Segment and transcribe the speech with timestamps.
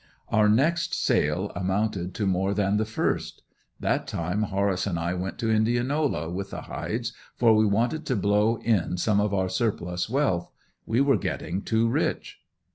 [0.29, 3.43] Our next sale amounted to more than the first.
[3.79, 8.15] That time Horace and I went to Indianola with the hides for we wanted to
[8.15, 10.49] blow in some of our surplus wealth;
[10.87, 12.39] we were getting too rich.